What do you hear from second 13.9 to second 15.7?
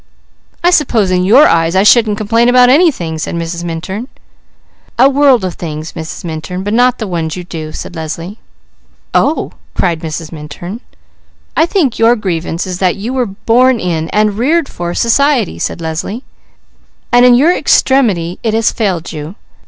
and reared for, society,"